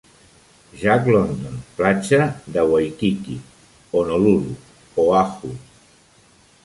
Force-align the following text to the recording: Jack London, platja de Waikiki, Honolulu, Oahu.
Jack 0.83 1.03
London, 1.15 1.59
platja 1.81 2.29
de 2.55 2.63
Waikiki, 2.71 3.39
Honolulu, 3.93 4.57
Oahu. 5.05 5.57